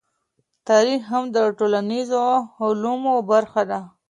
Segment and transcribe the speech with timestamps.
[0.67, 2.21] تاريخ هم د ټولنيزو
[2.63, 3.79] علومو برخه ده.